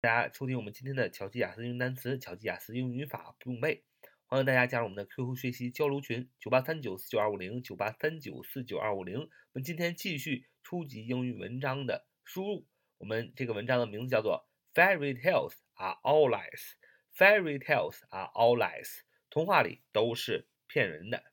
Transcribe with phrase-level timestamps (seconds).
[0.00, 3.82] 大家收听我们今天的巧记雅思英语单词、巧记雅思英语语法不用背。
[4.26, 9.18] 欢迎大家加入我们的 QQ 学习交流群：九八三九四九二五零九八三九四九二五零。
[9.18, 12.64] 我们今天继续初级英语文章的输入。
[12.98, 16.74] 我们这个文章的名字叫做 Fairy tales are all lies.
[17.16, 19.00] Fairy tales are all lies.
[19.30, 21.24] 童话里都是骗人的。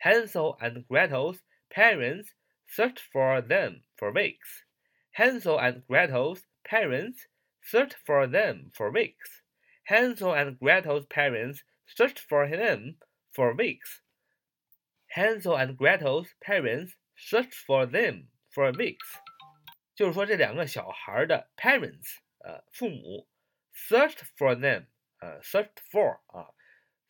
[0.00, 1.38] Hansel and Gretel's
[1.68, 2.30] parents
[2.68, 4.64] searched for them for weeks.
[5.12, 7.29] Hansel and Gretel's parents
[7.61, 9.41] searched for them for weeks.
[9.83, 12.97] Hansel and Gretel's parents searched for them
[13.31, 14.01] for weeks.
[15.07, 19.19] Hansel and Gretel's parents searched for them for weeks.
[19.95, 23.27] 就是说，这两个小孩的 parents，呃，父母
[23.73, 24.87] searched for them，
[25.19, 26.49] 呃，searched for 啊，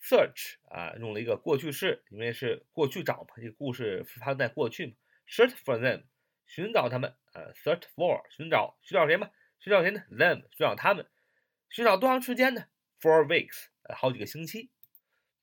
[0.02, 4.93] search 啊，用了一个过去式，因为是过去找嘛，这个故事发生在过去嘛，
[5.27, 6.03] search for them，
[6.45, 9.31] 寻找他们，呃，search for 寻找，寻找谁嘛？
[9.59, 10.03] 寻找谁呢？
[10.11, 11.07] them 寻找他们，
[11.70, 12.65] 寻找多长时间呢？
[12.99, 14.70] Four weeks，呃，好几个星期。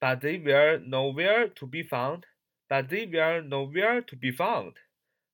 [0.00, 2.24] But they were nowhere to be found.
[2.68, 4.76] But they were nowhere to be found.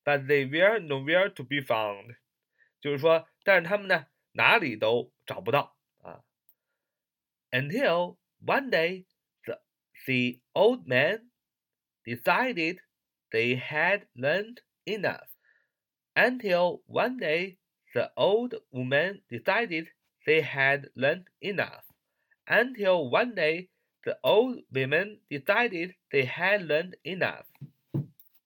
[0.05, 2.17] But they were nowhere to be found.
[2.81, 6.25] 就是说，但是他们呢，哪里都找不到啊。
[7.51, 9.07] Until one day,
[9.45, 9.61] the
[10.07, 11.31] the old man
[12.05, 12.81] decided
[13.31, 15.29] they had learned enough.
[16.15, 17.59] Until one day,
[17.95, 19.89] the old woman decided
[20.27, 21.85] they had learned enough.
[22.47, 23.69] Until one day,
[24.05, 27.47] the old women decided they had learned enough.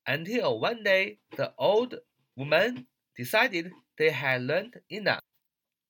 [0.05, 2.00] Until one day, the old
[2.34, 2.86] woman
[3.17, 5.22] decided they had learned enough.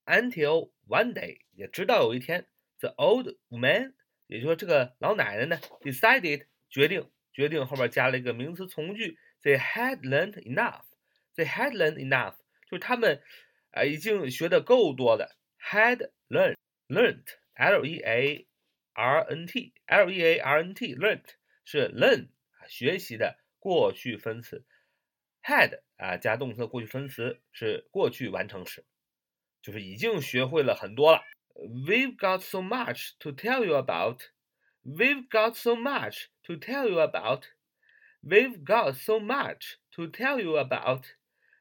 [0.06, 2.46] Until one day，也直到有一天，
[2.80, 3.94] the old woman，
[4.26, 12.34] 也就是说这个老奶奶呢，decided 决定，决定后边加了一个名词从句，they had learned enough。they had learned enough，
[12.68, 13.22] 就是他们
[13.76, 15.36] 啊，已经学的够多了。
[15.60, 16.56] had learned
[16.88, 18.46] learned l e a
[18.94, 21.24] r n t l e a r n t learned
[21.64, 24.64] 是 learn 啊学习的过去分词。
[25.42, 28.84] had 啊加动词过去分词是过去完成时，
[29.62, 31.22] 就是已经学会了很多了。
[31.54, 34.22] We've got so much to tell you about.
[34.84, 37.44] We've got so much to tell you about.
[38.22, 41.04] We've got so much to tell you about.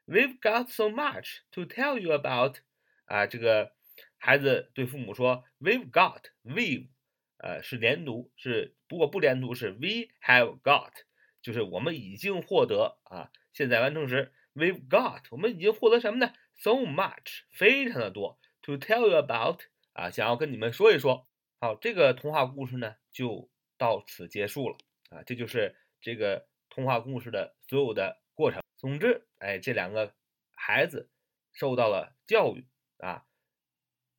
[0.06, 2.58] We've got so much to tell you about，
[3.06, 3.72] 啊，这个
[4.18, 6.88] 孩子对父母说，We've got，we，
[7.38, 10.92] 呃，是连读，是不过不连读是 We have got，
[11.42, 19.62] 就是我们已经获得啊，现在完成时，We've got，我们已经获得什么呢？So much，非常的多，to tell you about，
[19.92, 21.26] 啊，想要跟你们说一说。
[21.58, 24.76] 好，这个童话故事呢就到此结束了，
[25.10, 28.62] 啊，这就是这个童话故事的所有的过程。
[28.76, 30.14] 总之，哎，这两个
[30.54, 31.10] 孩子
[31.52, 33.24] 受到了教育啊，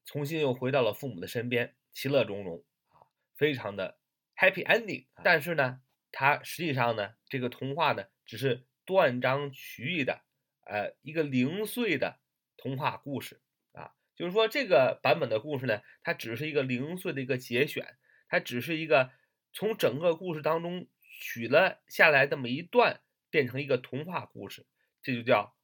[0.03, 3.05] 重新又回到了父母的身边，其乐融融啊，
[3.37, 3.99] 非常的
[4.35, 5.05] happy ending。
[5.23, 10.23] 但是呢，它实际上呢，这个童话呢，只是断章取义的，
[10.65, 12.19] 呃，一个零碎的
[12.57, 13.39] 童话故事
[13.73, 19.11] 啊，就是说这个版本的故事呢，它只是一个零碎的一个节选，它只是一个
[19.53, 23.01] 从整个故事当中取了下来这么一段。
[23.30, 24.66] 变成一个童话故事，
[25.02, 25.56] 这就叫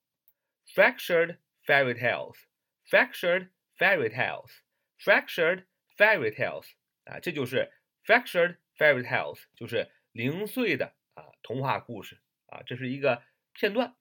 [0.74, 5.64] fractured fairy tales，fractured fairy tales，fractured
[5.96, 6.66] fairy tales
[7.04, 7.72] 啊，这就是
[8.04, 13.94] fractured fairy tales，就是零碎的啊童话故事啊，这是一个片段，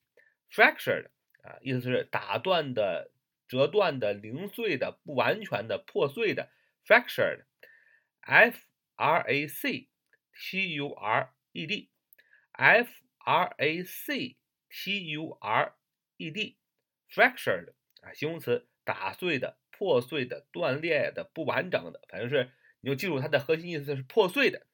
[0.52, 1.10] fractured
[1.44, 3.12] 啊，意思是打断的、
[3.48, 6.52] 折断的、零碎的、不完全的、破碎的，
[6.86, 8.58] fractured，f
[8.96, 9.90] r a c
[10.34, 12.90] t u r e d，f
[13.25, 14.37] R A C
[14.69, 15.75] T U R
[16.17, 22.51] E D，fractured 啊，形容词，打碎的、破碎的、断裂的、不完整的，反正是
[22.81, 24.67] 你就记住它的核心意思是破碎的。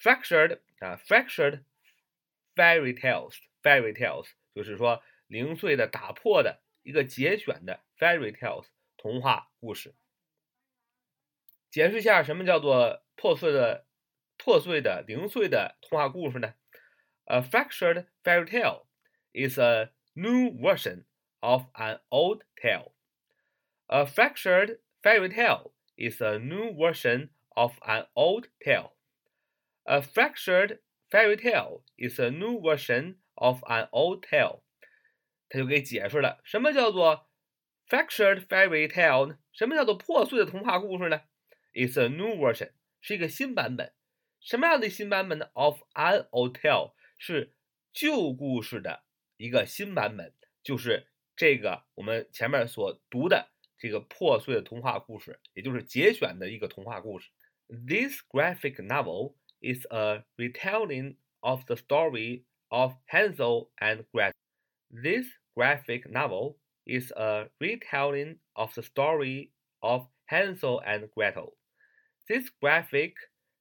[0.00, 1.62] fractured 啊，fractured
[2.54, 8.66] fairy tales，fairy tales 就是说零碎的、打破的一个节选的 fairy tales
[8.96, 9.94] 童话故事。
[11.70, 13.86] 解释一下什么叫做破碎的、
[14.36, 16.54] 破碎的、零碎的童话故事呢
[17.27, 18.87] ？A fractured fairy tale
[19.33, 21.05] is a new version
[21.39, 22.93] of an old tale.
[23.87, 28.93] A fractured fairy tale is a new version of an old tale.
[29.85, 30.79] A fractured
[31.09, 34.61] fairy tale is a new version of an old tale.
[35.49, 37.29] 他就给解释了什么叫做
[37.87, 39.37] fractured fairy tale 呢？
[39.51, 41.21] 什么叫做破碎的童话故事呢？
[41.73, 42.71] It's a new version，
[43.01, 43.93] 是一个新版本。
[44.39, 45.49] 什么样的新版本呢？
[45.53, 47.53] Of an old tale 是
[47.91, 49.03] 旧故事的
[49.37, 50.33] 一个新版本，
[50.63, 57.29] 就是这个我们前面所读的 这个破碎的童话故事，也就是节选的一个童话故事。
[57.67, 64.33] This graphic novel is a retelling of the story of Hansel and Gretel.
[64.89, 71.55] This graphic novel is a retelling of the story of Hansel and Gretel.
[72.27, 73.15] This graphic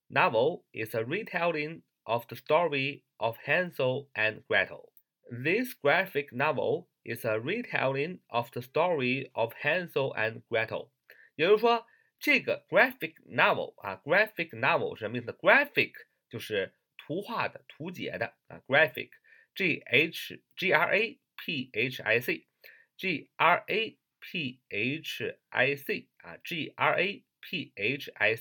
[0.09, 4.93] novel is a retelling of the story of Hansel and Gretel.
[5.31, 10.91] This graphic novel is a retelling of the story of Hansel and Gretel。
[11.37, 11.87] 也就是说，
[12.19, 15.32] 这个 graphic novel 啊，graphic novel 是什么意思？
[15.32, 15.93] graphic
[16.29, 26.09] 就是图画的、图解的啊，graphic，g h g r a p h i c，g r a p h i c
[26.19, 28.35] 啊，g r a p h i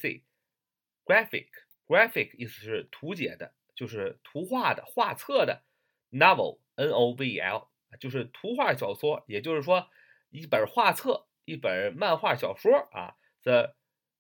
[1.87, 5.63] Graphic 意思是图解的，就是图画的、画册的
[6.11, 7.69] ，novel n o v e l
[8.01, 9.89] 就是图画小说，也就是说
[10.31, 13.77] 一本画册、一本漫画小说啊，the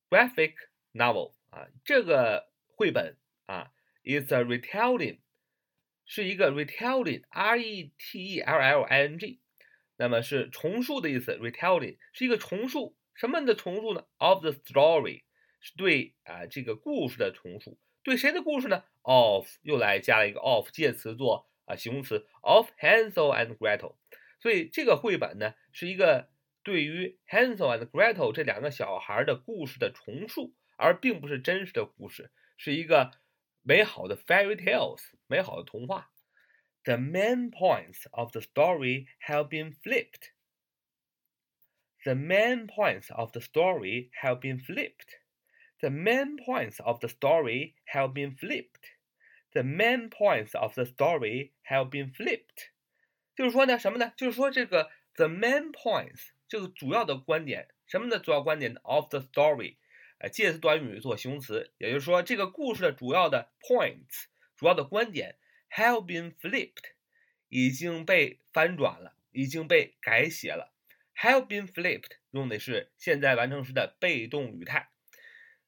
[0.08, 0.54] graphic
[0.94, 3.72] novel 啊，这个绘本啊
[4.04, 5.18] ，is a retelling，
[6.04, 9.40] 是一个 retelling，r e t e l l i n g，
[9.96, 15.24] 那么是重述的意思，retelling 是一个重述，什么的重述呢？of the story
[15.76, 23.96] 对啊这个故事的重述，对谁的故事呢？of 又来加了一个 of 介词做啊形容词 of Hansel and Gretel，
[24.40, 26.28] 所以这个绘本呢是一个。
[26.62, 33.12] 对于 Hansel and Gretel 这两个小孩的故事的重述，而并不是真实的故事，是一个
[33.62, 36.10] 美好的 fairy tales，美好的童话。
[36.82, 40.32] The main points of the story have been flipped.
[42.02, 45.20] The main points of the story have been flipped.
[45.81, 48.94] The main points of the story have been flipped.
[49.52, 52.70] The main points of the story have been flipped.
[53.34, 54.12] 就是说呢，什么呢？
[54.17, 59.76] 就是说这个 the main points 这个主要的观点，什么的主要观点？of the story，
[60.19, 64.25] 呃，介词短语做形容词，也就是说，这个故事的主要的 points，
[64.56, 65.37] 主要的观点
[65.70, 66.93] have been flipped，
[67.49, 70.73] 已经被翻转了，已经被改写了。
[71.17, 74.90] have been flipped 用的是现在完成时的被动语态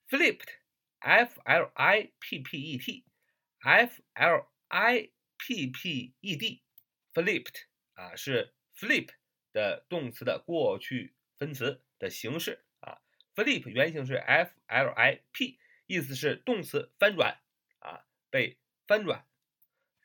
[0.10, 7.64] ，flipped，f l i p p e t，f l i p p e d，flipped
[7.94, 9.10] 啊是 flip。
[9.54, 13.00] 的动词的过去分词的形式啊，
[13.36, 17.40] flip 原型是 f l i p，意思是动词翻转
[17.78, 18.58] 啊，被
[18.88, 19.28] 翻转。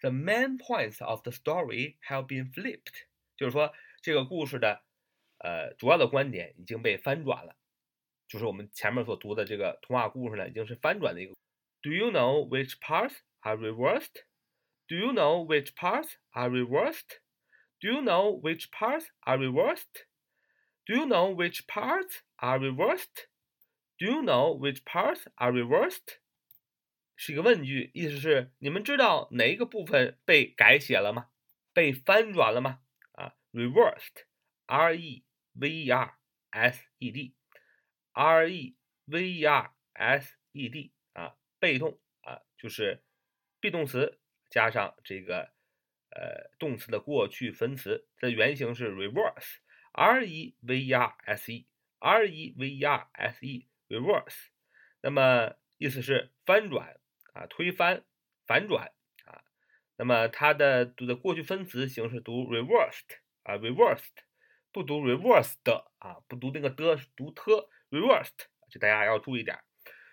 [0.03, 3.07] The main points of the story have been flipped，
[3.39, 4.83] 就是说这个故事的
[5.39, 7.57] 呃主要的观点已经被翻转了，
[8.27, 11.35] 就是我们前面所读的这个童话故事呢，已经是翻转的一个。
[11.83, 14.25] Do you know which parts are reversed?
[14.87, 17.21] Do you know which parts are reversed?
[17.81, 20.07] Do you know which parts are reversed?
[20.85, 23.29] Do you know which parts are reversed?
[23.99, 26.19] Do you know which parts are reversed?
[27.17, 31.29] 是一个问句，意思是你们知道哪一个部分被改写了吗？
[31.73, 32.81] 被翻转了吗？
[33.13, 36.19] 啊，reversed，r e v e r
[36.51, 37.35] s e
[38.14, 38.76] R e
[39.06, 43.04] v e r s e d 啊，被动啊，就是
[43.60, 44.20] be 动词
[44.50, 45.52] 加上这个。
[46.16, 54.50] 呃，动词的过去分词，它的原型是 reverse，r e v e r s e，r e v e r s e，reverse。
[55.02, 57.00] 那么意思是翻转
[57.34, 58.06] 啊，推翻、
[58.46, 58.94] 反转
[59.26, 59.42] 啊。
[59.98, 64.14] 那么它的读的过去分词形式读 reversed 啊，reversed，
[64.72, 67.32] 不读 reversed 啊，不读那个的，是读
[67.93, 69.59] t，reversed，这大家要注意点。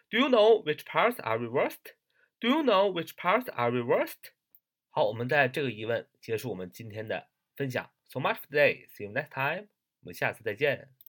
[0.09, 1.95] Do you know which parts are reversed?
[2.39, 4.31] Do you know which parts are reversed?
[4.89, 7.91] 好，我们在这个疑问结束我们今天的分享。
[8.07, 8.87] So much for today.
[8.89, 9.67] See you next time.
[10.01, 10.95] 我们下次再见。